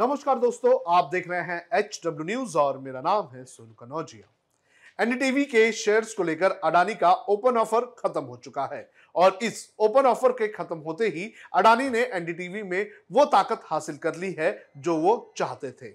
नमस्कार 0.00 0.38
दोस्तों, 0.38 0.72
आप 0.88 1.08
देख 1.12 1.28
रहे 1.28 1.40
हैं 1.40 1.78
एच 1.78 2.00
डब्ल्यू 2.04 2.24
न्यूज़ 2.26 2.56
और 2.58 2.78
मेरा 2.78 3.00
नाम 3.00 3.26
है 3.32 3.44
सोनू 3.44 3.72
कनौजिया 3.78 5.02
एनडीटीवी 5.02 5.44
के 5.44 5.72
शेयर्स 5.72 6.12
को 6.14 6.22
लेकर 6.22 6.50
अडानी 6.64 6.94
का 6.94 7.10
ओपन 7.30 7.56
ऑफ़र 7.56 7.84
खत्म 7.98 8.22
हो 8.22 8.36
चुका 8.36 8.64
है 8.72 8.80
और 9.14 9.38
इस 9.42 9.58
ओपन 9.78 10.06
ऑफ़र 10.06 10.32
के 10.32 10.48
खत्म 10.48 10.78
होते 10.78 11.08
ही 11.08 11.30
अडानी 11.54 11.88
ने 11.90 12.04
एनडीटीवी 12.10 12.62
में 12.62 12.90
वो 13.12 13.24
ताकत 13.26 13.62
हासिल 13.64 13.96
कर 13.96 14.16
ली 14.16 14.32
है 14.38 14.50
जो 14.78 14.96
वो 14.96 15.32
चाहते 15.36 15.70
थे। 15.72 15.90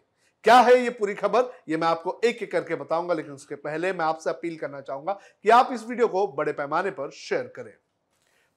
क्या 0.45 0.59
है 0.59 0.77
ये 0.79 0.89
पूरी 0.91 1.13
खबर? 1.15 1.51
ये 1.69 1.77
मैं 1.77 1.87
आपको 1.87 2.19
एक 2.23 2.43
एक 2.43 2.51
करके 2.51 2.75
बताऊँगा, 2.75 3.13
लेकिन 3.13 3.33
उसके 3.33 3.55
पहले 3.57 3.93
मैं 3.93 4.05
आपसे 4.05 4.29
अपील 4.29 4.57
करना 4.57 4.81
चाहूँगा 4.81 5.13
कि 5.13 5.49
आप 5.51 5.69
इस 5.73 5.87
वीडियो 5.87 6.07
को 6.07 6.27
बड़े 6.29 6.51
पैमाने 6.53 6.91
पर 6.91 7.09
शेयर 7.15 7.51
करें। 7.55 7.73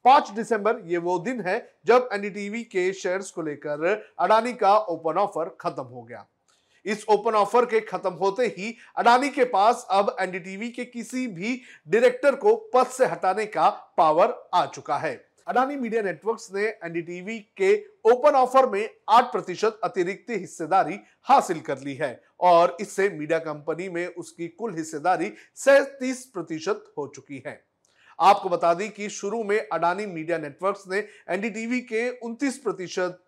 पाँच 0.05 0.31
दिसंबर 0.31 0.81
ये 0.85 0.99
वो 0.99 1.19
दिन 1.19 1.41
है 1.41 1.59
जब 1.87 2.09
एनडीटीवी 2.13 2.63
के 2.65 2.93
शेयर्स 2.95 3.31
को 3.31 3.43
लेकर 3.43 3.87
अडानी 4.21 4.53
का 4.55 4.77
ओपन 4.77 5.19
ऑफ़र 5.19 5.57
खत्म 5.61 5.83
हो 5.85 6.03
गया। 6.03 6.27
इस 6.87 7.05
ओपन 7.09 7.35
ऑफ़र 7.35 7.65
के 7.65 7.81
खत्म 7.81 8.13
होते 8.15 8.47
ही 8.49 8.75
अडानी 8.99 9.29
के 9.29 9.45
पास 9.47 9.87
अब 9.91 10.15
एनडीटीवी 10.21 10.69
के 10.71 10.85
किसी 10.85 11.27
भी 11.27 11.61
डायरेक्टर 11.89 12.35
को 12.37 12.55
पद 12.75 12.87
से 12.89 13.07
हटाने 13.07 13.47
का 13.47 13.69
पावर 13.97 14.35
आ 14.55 14.65
चुका 14.67 14.97
है। 14.97 15.15
अडानी 15.47 15.77
मीडिया 15.77 16.03
नेटवर्क्स 16.03 16.49
ने 16.55 16.63
एनडीटीवी 16.63 17.39
के 17.57 17.75
ओपन 18.07 18.35
ऑफ़र 18.37 18.69
में 18.71 18.89
8 19.11 19.33
प्रतिशत 19.33 19.81
अतिरिक्त 19.85 20.31
हिस्सेदारी 20.31 20.99
हासिल 21.29 21.61
कर 21.61 21.79
ली 21.79 21.95
है 21.95 22.21
और 22.41 22.77
इससे 22.81 23.09
मीडिया 23.11 23.39
कंपनी 23.41 23.89
में 23.89 24.07
उसकी 24.07 24.49
कुल 24.49 24.75
हिस्सेदारी 24.77 25.33
सैतीस 25.57 26.25
प्रतिशत 26.25 26.93
हो 26.99 27.07
चुकी 27.15 27.43
है। 27.47 27.68
आपको 28.21 28.49
बता 28.49 28.73
दें 28.75 28.91
कि 28.91 29.09
शुरू 29.09 29.43
में 29.45 29.59
अडानी 29.69 30.07
मीडिया 30.07 30.39
नेटवर्क्स 30.39 30.85
ने 30.89 30.99
एनडीटीवी 31.29 31.81
के 31.93 32.09
29 32.21 32.57
प्रतिशत 32.59 33.25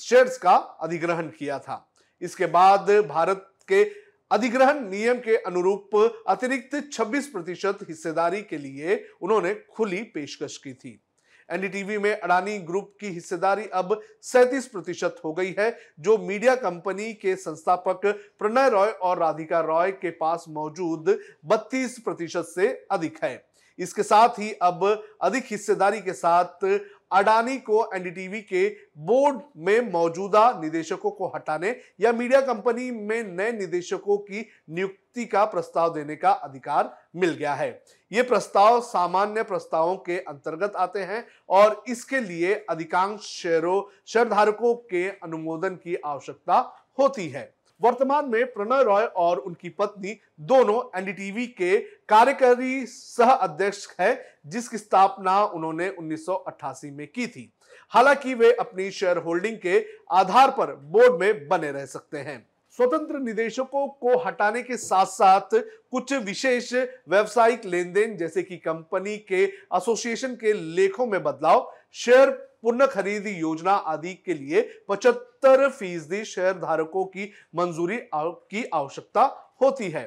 शेयर्स 0.00 0.38
का 0.38 0.54
अधिग्रहण 0.82 1.26
किया 1.28 1.58
था। 1.58 1.84
इसके 2.22 2.46
बाद 2.46 2.90
भारत 3.08 3.50
के 3.68 3.82
अधिग्रहण 4.30 4.88
नियम 4.90 5.18
के 5.18 5.36
अनुरूप 5.36 5.96
अतिरिक्त 6.28 6.74
26 6.92 7.26
प्रतिशत 7.26 7.78
हिस्सेदारी 7.88 8.42
के 8.42 8.58
लिए 8.58 9.04
उन्होंने 9.22 9.54
खुली 9.54 10.02
पेशकश 10.14 10.56
की 10.56 10.72
थी। 10.72 11.00
एनडीटीवी 11.48 11.98
में 11.98 12.10
अडानी 12.12 12.58
ग्रुप 12.58 12.92
की 13.00 13.06
हिस्सेदारी 13.06 13.66
अब 13.72 14.00
37 14.22 14.66
प्रतिशत 14.66 15.20
हो 15.24 15.32
गई 15.32 15.54
है, 15.58 15.78
जो 16.00 16.16
मीडिया 16.18 16.54
कंपनी 16.56 17.12
के 17.14 17.36
संस्थापक 17.36 18.00
प्रणय 18.38 18.68
रॉय 18.70 18.90
और 18.90 19.18
राधिका 19.18 19.60
रॉय 19.60 19.90
के 19.92 20.10
पास 20.10 20.44
मौजूद 20.48 21.18
32 21.44 21.98
प्रतिशत 21.98 22.52
से 22.54 22.68
अधिक 22.90 23.24
है। 23.24 23.36
इसके 23.78 24.02
साथ 24.02 24.38
ही 24.38 24.52
अब 24.62 24.84
अधिक 25.22 25.44
हिस्सेदारी 25.50 26.00
के 26.00 26.12
साथ 26.12 26.64
अडानी 27.12 27.56
को 27.58 27.90
एनडीटीवी 27.94 28.40
के 28.40 28.68
बोर्ड 28.98 29.40
में 29.56 29.92
मौजूदा 29.92 30.50
निदेशकों 30.60 31.10
को 31.10 31.26
हटाने 31.26 31.74
या 32.00 32.12
मीडिया 32.12 32.40
कंपनी 32.40 32.90
में 32.90 33.22
नए 33.36 33.52
निदेशकों 33.52 34.16
की 34.18 34.46
नियुक्ति 34.70 35.24
का 35.24 35.44
प्रस्ताव 35.44 35.94
देने 35.94 36.16
का 36.16 36.30
अधिकार 36.30 36.94
मिल 37.16 37.30
गया 37.30 37.54
है। 37.54 37.70
ये 38.12 38.22
प्रस्ताव 38.22 38.80
सामान्य 38.80 39.42
प्रस्तावों 39.42 39.96
के 39.96 40.18
अंतर्गत 40.18 40.76
आते 40.76 41.00
हैं 41.00 41.24
और 41.48 41.82
इसके 41.88 42.20
लिए 42.20 42.54
अधिकांश 42.70 43.20
शेयरों, 43.22 43.82
शेयरधारकों 44.06 44.74
के 44.74 45.08
अनुमोदन 45.08 45.74
की 45.74 45.96
आवश्यकता 45.96 46.58
होती 46.98 47.28
है। 47.28 47.57
वर्तमान 47.80 48.28
में 48.28 48.44
प्रणय 48.46 48.82
रॉय 48.82 49.04
और 49.04 49.38
उनकी 49.38 49.68
पत्नी 49.68 50.20
दोनों 50.40 50.98
एनडीटीवी 50.98 51.46
के 51.46 51.78
कार्यकारी 52.08 52.86
सह 52.86 53.30
अध्यक्ष 53.30 53.86
है, 54.00 54.38
जिसकी 54.46 54.78
स्थापना 54.78 55.44
उन्होंने 55.44 55.88
1988 55.90 56.90
में 56.90 57.06
की 57.06 57.26
थी। 57.26 57.52
हालाँकि 57.88 58.34
वे 58.34 58.52
अपनी 58.52 58.90
शेयर 58.90 59.16
होल्डिंग 59.16 59.56
के 59.58 59.84
आधार 60.10 60.50
पर 60.50 60.74
बोर्ड 60.74 61.20
में 61.20 61.48
बने 61.48 61.72
रह 61.72 61.86
सकते 61.86 62.18
हैं। 62.18 62.46
स्वतंत्र 62.78 63.18
निदेशकों 63.18 63.86
को 63.88 64.18
हटाने 64.18 64.62
के 64.62 64.76
साथ 64.76 65.06
साथ 65.06 65.54
कुछ 65.90 66.12
विशेष 66.12 66.72
व्यवसायिक 67.08 67.64
लेन 67.64 67.92
देन 67.92 68.16
जैसे 68.16 68.42
कि 68.42 68.56
कंपनी 68.56 69.16
के 69.18 69.42
एसोसिएशन 69.44 70.34
के 70.34 70.52
लेखों 70.52 71.06
में 71.06 71.22
बदलाव 71.22 71.72
शेयर 71.92 72.30
पुनः 72.62 72.86
खरीदी 72.86 73.30
योजना 73.30 73.72
आदि 73.72 74.14
के 74.14 74.34
लिए 74.34 74.62
पचहत्तर 74.88 75.68
फ़ीसदी 75.68 76.24
शेयर 76.24 76.52
धारकों 76.52 77.04
की 77.04 77.30
मंजूरी 77.56 77.98
की 78.14 78.64
आवश्यकता 78.64 79.22
होती 79.62 79.90
है। 79.90 80.02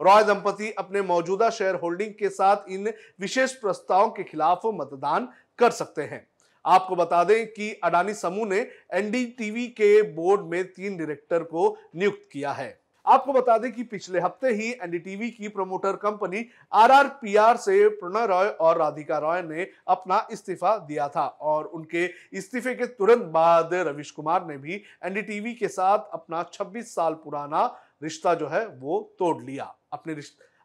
रॉय 0.00 0.24
दंपति 0.24 0.70
अपने 0.72 1.02
मौजूदा 1.02 1.50
शेयर 1.50 1.74
होल्डिंग 1.74 2.12
के 2.12 2.28
साथ 2.28 2.70
इन 2.70 2.92
विशेष 3.20 3.52
प्रस्तावों 3.52 4.08
के 4.10 4.22
खिलाफ 4.22 4.60
मतदान 4.66 5.28
कर 5.58 5.70
सकते 5.70 6.02
हैं। 6.02 6.26
आपको 6.64 6.96
बता 6.96 7.24
दें 7.24 7.46
कि 7.46 7.72
अडानी 7.84 8.14
समूह 8.14 8.46
ने 8.48 8.58
एनडीटीवी 8.92 9.66
के 9.66 10.02
बोर्ड 10.02 10.40
में 10.42 10.64
तीन 10.64 10.96
डायरेक्टर 10.96 11.42
को 11.42 11.76
नियुक्त 11.96 12.28
किया 12.32 12.52
है। 12.52 12.81
आपको 13.06 13.32
बता 13.32 13.56
दें 13.58 13.70
कि 13.72 13.82
पिछले 13.82 14.20
हफ़्ते 14.20 14.48
ही 14.48 14.70
एनडीटीवी 14.72 15.30
की 15.30 15.48
प्रमोटर 15.48 15.96
कंपनी 15.96 16.44
आरआरपीआर 16.72 17.56
से 17.56 17.88
प्रणय 17.88 18.26
रॉय 18.26 18.46
और 18.60 18.78
राधिका 18.78 19.18
रॉय 19.18 19.42
ने 19.42 19.66
अपना 19.88 20.26
इस्तीफा 20.32 20.76
दिया 20.78 21.08
था 21.08 21.26
और 21.42 21.64
उनके 21.64 22.04
इस्तीफे 22.32 22.74
के 22.74 22.86
तुरंत 22.86 23.24
बाद 23.24 23.74
रविश 23.74 24.10
कुमार 24.10 24.46
ने 24.46 24.56
भी 24.56 24.82
एनडीटीवी 25.04 25.54
के 25.54 25.68
साथ 25.68 25.98
अपना 26.12 26.44
26 26.52 26.94
साल 26.94 27.14
पुराना 27.14 27.64
रिश्ता 28.02 28.34
जो 28.34 28.48
है 28.48 28.66
वो 28.66 29.00
तोड़ 29.18 29.42
लिया। 29.42 29.74
अपने 29.92 30.16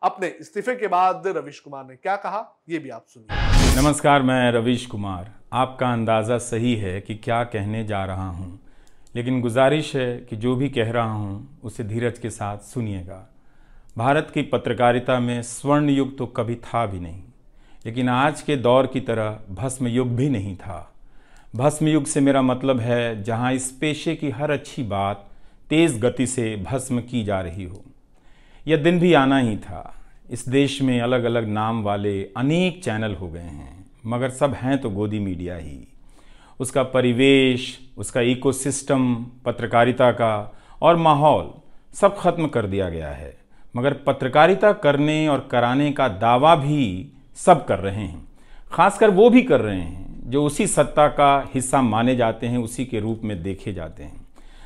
अपने 0.01 0.27
इस्तीफे 0.27 0.75
के 0.75 0.87
बाद 0.87 1.27
रविश 1.27 1.59
कुमार 1.59 1.85
ने 1.85 1.95
क्या 1.95 2.15
कहा, 2.15 2.63
ये 2.69 2.79
भी 2.79 2.89
आप 2.89 3.05
सुनिए। 3.07 3.81
नमस्कार, 3.81 4.21
मैं 4.21 4.51
रविश 4.51 4.85
कुमार। 4.85 5.33
आपका 5.53 5.91
अंदाज़ा 5.93 6.37
सही 6.37 6.75
है 6.75 6.99
कि 7.01 7.15
क्या 7.15 7.43
कहने 7.43 7.83
जा 7.83 8.05
रहा 8.05 8.29
हूँ। 8.29 8.66
लेकिन 9.17 9.39
गुजारिश 9.41 9.95
है 9.95 10.17
कि 10.29 10.35
जो 10.35 10.55
भी 10.55 10.67
कह 10.69 10.91
रहा 10.91 11.11
हूँ, 11.11 11.59
उसे 11.63 11.83
धीरज 11.83 12.17
के 12.19 12.29
साथ 12.29 12.57
सुनिएगा। 12.63 13.27
भारत 13.97 14.29
की 14.33 14.41
पत्रकारिता 14.43 15.19
में 15.19 15.41
स्वर्ण 15.43 15.89
युग 15.89 16.17
तो 16.17 16.25
कभी 16.27 16.55
था 16.57 16.85
भी 16.85 16.99
नहीं, 16.99 17.21
लेकिन 17.85 18.09
आज 18.09 18.41
के 18.41 18.55
दौर 18.57 18.87
की 18.87 18.99
तरह 19.01 19.39
भस्म 19.51 19.87
युग 19.87 20.15
भी 20.15 20.29
नहीं 20.29 20.55
था। 20.55 20.93
भस्म 21.55 21.87
युग 21.87 22.05
से 22.05 22.21
मेरा 22.21 22.41
मतलब 22.41 22.79
है, 22.79 23.23
जहाँ 23.23 23.53
इस 23.53 23.71
पेशे 23.71 24.15
की 24.15 24.29
हर 24.29 24.51
अच्छी 24.51 24.83
बात 24.85 25.27
तेज़ 25.69 25.99
गति 25.99 26.27
से 26.27 26.55
भस्म 26.63 27.01
की 27.01 27.23
जा 27.23 27.41
रही 27.41 27.63
हो। 27.63 27.83
यह 28.67 28.77
दिन 28.77 28.99
भी 28.99 29.13
आना 29.15 29.37
ही 29.39 29.57
था। 29.57 29.93
इस 30.31 30.47
देश 30.49 30.81
में 30.81 30.99
अलग 31.01 31.23
अलग 31.23 31.47
नाम 31.49 31.83
वाले 31.83 32.21
अनेक 32.37 32.83
चैनल 32.83 33.15
हो 33.15 33.27
गए 33.27 33.39
हैं, 33.39 33.85
मगर 34.05 34.29
सब 34.31 34.53
हैं 34.53 34.77
तो 34.77 34.89
गोदी 34.89 35.19
मीडिया 35.19 35.55
ही। 35.55 35.87
उसका 36.59 36.83
परिवेश, 36.83 37.79
उसका 37.97 38.21
इकोसिस्टम 38.21 39.15
पत्रकारिता 39.45 40.11
का 40.11 40.59
और 40.81 40.95
माहौल 40.95 41.51
सब 41.93 42.17
खत्म 42.17 42.47
कर 42.47 42.65
दिया 42.65 42.89
गया 42.89 43.09
है। 43.09 43.37
मगर 43.75 43.93
पत्रकारिता 43.93 44.71
करने 44.71 45.27
और 45.27 45.47
कराने 45.51 45.91
का 45.91 46.07
दावा 46.07 46.55
भी 46.55 47.11
सब 47.35 47.65
कर 47.65 47.79
रहे 47.79 48.05
हैं। 48.05 48.27
खासकर 48.71 49.09
वो 49.09 49.29
भी 49.29 49.41
कर 49.41 49.61
रहे 49.61 49.79
हैं 49.79 50.29
जो 50.29 50.43
उसी 50.45 50.67
सत्ता 50.67 51.07
का 51.07 51.49
हिस्सा 51.53 51.81
माने 51.81 52.15
जाते 52.15 52.47
हैं, 52.47 52.57
उसी 52.57 52.85
के 52.85 52.99
रूप 52.99 53.21
में 53.23 53.43
देखे 53.43 53.73
जाते 53.73 54.03
हैं, 54.03 54.25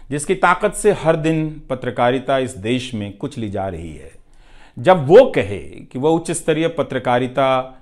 जिसकी 0.09 0.35
ताकत 0.35 0.73
से 0.73 0.91
हर 0.91 1.15
दिन 1.15 1.61
पत्रकारिता 1.69 2.37
इस 2.37 2.57
देश 2.57 2.93
में 2.93 3.17
कुछ 3.17 3.37
ली 3.37 3.49
जा 3.49 3.67
रही 3.67 3.95
है। 3.95 4.11
जब 4.79 5.05
वो 5.07 5.25
कहे 5.35 5.59
कि 5.59 5.99
वह 5.99 6.09
उच्च 6.09 6.31
स्तरीय 6.31 6.67
पत्रकारिता 6.67 7.77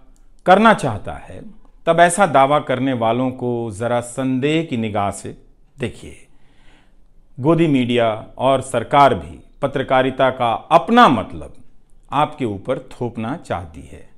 करना 0.45 0.73
चाहता 0.73 1.13
है 1.13 1.41
तब 1.89 1.99
ऐसा 1.99 2.25
दावा 2.25 2.59
करने 2.59 2.93
वालों 2.93 3.29
को 3.31 3.49
ज़रा 3.71 3.99
संदेह 4.01 4.63
की 4.63 4.77
निगाह 4.77 5.09
से 5.11 5.29
देखिए। 5.79 6.27
गोदी 7.37 7.67
मीडिया 7.67 8.09
और 8.37 8.61
सरकार 8.61 9.13
भी 9.13 9.39
पत्रकारिता 9.61 10.29
का 10.29 10.51
अपना 10.71 11.07
मतलब 11.07 11.53
आपके 12.11 12.45
ऊपर 12.45 12.79
थोपना 12.91 13.35
चाहती 13.37 13.81
है। 13.81 14.09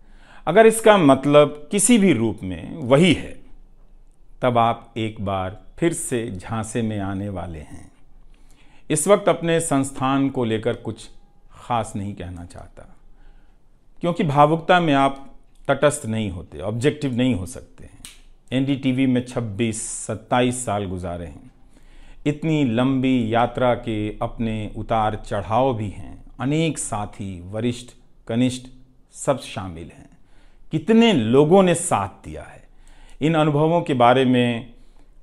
अगर 0.47 0.65
इसका 0.65 0.97
मतलब 0.97 1.67
किसी 1.71 1.97
भी 1.97 2.11
रूप 2.13 2.39
में 2.43 2.75
वही 2.77 3.13
है, 3.13 3.33
तब 4.41 4.57
आप 4.57 4.93
एक 4.97 5.23
बार 5.25 5.59
फिर 5.79 5.93
से 5.93 6.25
झांसे 6.31 6.81
में 6.81 6.99
आने 6.99 7.29
वाले 7.29 7.59
हैं। 7.59 7.91
इस 8.89 9.07
वक्त 9.07 9.29
अपने 9.29 9.59
संस्थान 9.61 10.29
को 10.29 10.43
लेकर 10.43 10.73
कुछ 10.75 11.09
खास 11.53 11.93
नहीं 11.95 12.13
कहना 12.15 12.45
चाहता, 12.45 12.95
क्योंकि 14.03 14.23
भावुकता 14.25 14.79
में 14.79 14.93
आप 14.93 15.27
तटस्थ 15.73 16.05
नहीं 16.05 16.29
होते 16.29 16.59
ऑब्जेक्टिव 16.59 17.15
नहीं 17.15 17.33
हो 17.35 17.45
सकते 17.45 17.83
हैं। 17.83 17.99
एनडीटीवी 18.53 19.05
में 19.05 19.25
26 19.25 19.81
27 20.07 20.65
साल 20.65 20.85
गुजारे 20.85 21.25
हैं। 21.25 21.51
इतनी 22.25 22.63
लंबी 22.63 23.33
यात्रा 23.33 23.73
के 23.75 24.17
अपने 24.21 24.71
उतार 24.77 25.15
चढ़ाव 25.15 25.73
भी 25.73 25.89
हैं। 25.89 26.23
अनेक 26.39 26.77
साथी, 26.77 27.41
वरिष्ठ, 27.41 27.91
कनिष्ठ 28.27 28.67
सब 29.11 29.39
शामिल 29.39 29.83
हैं। 29.83 30.09
कितने 30.71 31.13
लोगों 31.13 31.63
ने 31.63 31.75
साथ 31.75 32.25
दिया 32.25 32.43
है? 32.43 32.63
इन 33.21 33.35
अनुभवों 33.35 33.81
के 33.81 33.93
बारे 33.93 34.25
में 34.25 34.73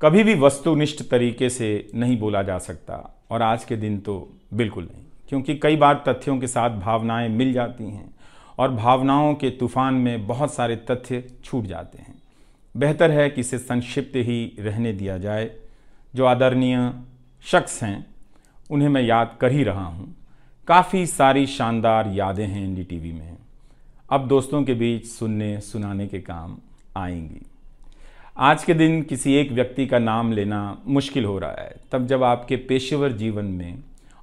कभी 0.02 0.24
भी 0.24 0.34
वस्तुनिष्ठ 0.34 1.02
तरीके 1.02 1.50
से 1.50 1.90
नहीं 1.94 2.18
बोला 2.18 2.42
जा 2.42 2.58
सकता, 2.58 3.24
और 3.30 3.42
आज 3.42 3.64
के 3.64 3.76
दिन 3.76 3.98
तो 3.98 4.36
बिल्कुल 4.54 4.84
नहीं, 4.84 5.04
क्योंकि 5.28 5.54
कई 5.58 5.76
बार 5.76 6.04
तथ्यों 6.08 6.38
के 6.38 6.46
साथ 6.46 6.70
भावनाएँ 6.70 7.28
मिल 7.28 7.52
जाती 7.52 7.84
हैं। 7.84 8.17
और 8.58 8.70
भावनाओं 8.70 9.34
के 9.34 9.50
तूफ़ान 9.50 9.94
में 9.94 10.26
बहुत 10.26 10.54
सारे 10.54 10.76
तथ्य 10.76 11.30
छूट 11.44 11.64
जाते 11.64 11.98
हैं। 11.98 12.22
बेहतर 12.76 13.10
है 13.10 13.30
कि 13.30 13.40
इसे 13.40 13.58
संक्षिप्त 13.58 14.16
ही 14.16 14.56
रहने 14.58 14.92
दिया 14.92 15.18
जाए। 15.18 15.50
जो 16.14 16.24
आदरणीय 16.24 16.92
शख्स 17.42 17.82
हैं, 17.82 18.06
उन्हें 18.70 18.88
मैं 18.88 19.02
याद 19.02 19.36
कर 19.40 19.52
ही 19.52 19.64
रहा 19.64 19.84
हूँ। 19.84 20.14
काफ़ी 20.66 21.06
सारी 21.06 21.46
शानदार 21.46 22.08
यादें 22.08 22.46
हैं 22.46 22.64
एन 22.64 22.86
में। 22.92 23.36
अब 24.10 24.28
दोस्तों 24.28 24.64
के 24.64 24.74
बीच 24.74 25.06
सुनने 25.06 25.60
सुनाने 25.60 26.06
के 26.06 26.20
काम 26.20 26.58
आएँगी। 26.96 27.46
आज 28.38 28.64
के 28.64 28.74
दिन 28.74 29.02
किसी 29.02 29.34
एक 29.34 29.52
व्यक्ति 29.52 29.86
का 29.86 29.98
नाम 29.98 30.32
लेना 30.32 30.78
मुश्किल 30.86 31.24
हो 31.24 31.38
रहा 31.38 31.52
है। 31.52 31.76
तब 31.92 32.06
जब 32.06 32.22
आपके 32.22 32.56
पेशेवर 32.56 33.12
जीवन 33.12 33.44
में 33.44 33.78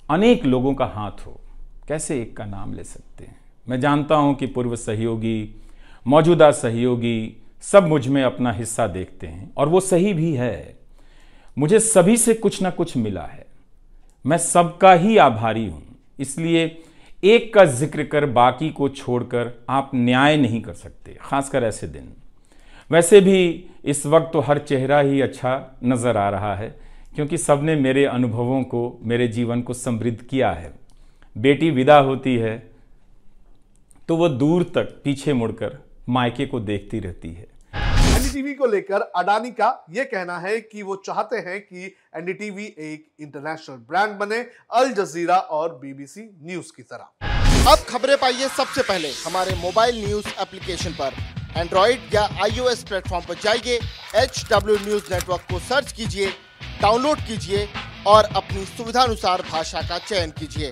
अनेक 0.09 0.45
लोगों 0.45 0.73
का 0.73 0.85
हाथ 0.85 1.27
हो, 1.27 1.39
कैसे 1.87 2.21
एक 2.21 2.37
का 2.37 2.45
नाम 2.45 2.73
ले 2.73 2.83
सकते 2.83 3.23
हैं? 3.23 3.44
मैं 3.67 3.79
जानता 3.79 4.15
हूँ 4.15 4.35
कि 4.35 4.45
पूर्व 4.47 4.75
सहयोगी, 4.75 5.55
मौजूदा 6.05 6.49
सहयोगी 6.53 7.35
सब 7.63 7.87
मुझमें 7.87 8.21
अपना 8.23 8.51
हिस्सा 8.51 8.87
देखते 8.87 9.27
हैं 9.27 9.51
और 9.57 9.69
वो 9.69 9.79
सही 9.81 10.13
भी 10.13 10.33
है। 10.33 10.75
मुझे 11.57 11.79
सभी 11.79 12.17
से 12.17 12.33
कुछ 12.35 12.61
ना 12.61 12.69
कुछ 12.71 12.95
मिला 12.97 13.23
है। 13.23 13.45
मैं 14.25 14.37
सबका 14.37 14.93
ही 14.93 15.17
आभारी 15.19 15.65
हूँ, 15.67 15.83
इसलिए 16.19 16.65
एक 17.23 17.53
का 17.53 17.63
ज़िक्र 17.65 18.03
कर 18.03 18.25
बाकी 18.27 18.69
को 18.69 18.89
छोड़कर 18.89 19.51
आप 19.69 19.91
न्याय 19.95 20.37
नहीं 20.37 20.61
कर 20.61 20.73
सकते, 20.73 21.17
खासकर 21.21 21.63
ऐसे 21.63 21.87
दिन। 21.87 22.13
वैसे 22.91 23.21
भी 23.21 23.65
इस 23.85 24.05
वक्त 24.05 24.29
तो 24.33 24.39
हर 24.39 24.59
चेहरा 24.59 24.99
ही 24.99 25.21
अच्छा 25.21 25.79
नज़र 25.83 26.17
आ 26.17 26.29
रहा 26.29 26.53
है, 26.55 26.67
क्योंकि 27.15 27.37
सबने 27.37 27.75
मेरे 27.77 28.05
अनुभवों 28.05 28.61
को, 28.63 28.99
मेरे 29.03 29.27
जीवन 29.27 29.61
को 29.61 29.73
समृद्ध 29.73 30.21
किया 30.21 30.51
है। 30.51 30.73
बेटी 31.35 31.69
विदा 31.71 31.97
होती 31.99 32.35
है। 32.35 32.74
तो 34.09 34.15
वो 34.17 34.27
दूर 34.29 34.63
तक 34.75 34.89
पीछे 35.03 35.33
मुड़कर 35.33 35.77
मायके 36.09 36.45
को 36.45 36.59
देखती 36.59 36.99
रहती 36.99 37.33
है। 37.33 37.47
एनडीटीवी 38.15 38.53
को 38.53 38.65
लेकर 38.65 39.01
अडानी 39.17 39.51
का 39.51 39.69
यह 39.89 40.03
कहना 40.03 40.37
है 40.39 40.59
कि 40.61 40.83
वो 40.83 40.95
चाहते 41.05 41.37
हैं 41.37 41.59
कि 41.61 41.85
एनडीटीवी 42.17 42.65
एक 42.65 43.05
इंटरनेशनल 43.21 43.75
ब्रांड 43.89 44.13
बने 44.19 44.39
अल 44.73 44.91
जजीरा 44.93 45.37
और 45.37 45.75
बीबीसी 45.81 46.21
न्यूज़ 46.21 46.71
की 46.75 46.83
तरह। 46.83 47.71
अब 47.71 47.85
खबरें 47.89 48.15
पाइए 48.17 48.47
सबसे 48.47 48.81
पहले। 48.83 49.11
हमारे 49.25 49.55
मोबाइल 49.61 50.05
न्यूज़ 50.05 50.27
एप्लीकेशन 50.41 50.91
पर। 50.91 51.13
एंड्रॉइड 51.57 52.13
या 52.13 52.23
आईओएस 52.43 52.83
प्लेटफॉर्म 52.83 53.25
पर 53.25 53.35
जाइए 53.43 53.79
एच 54.23 54.45
डब्ल्यू 54.51 54.75
न्यूज़ 54.85 55.13
नेटवर्क 55.13 55.41
को 55.51 55.59
सर्च 55.67 55.91
कीजिए 55.91 56.29
डाउनलोड 56.81 57.17
कीजिए 57.27 57.67
और 58.07 58.23
अपनी 58.35 58.65
सुविधानुसार 58.67 59.41
भाषा 59.51 59.81
का 59.81 59.97
चयन 59.99 60.31
कीजिए। 60.39 60.71